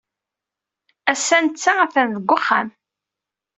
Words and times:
Ass-a, 1.11 1.37
netta 1.43 1.71
atan 1.83 2.09
deg 2.15 2.29
uxxam. 2.37 2.69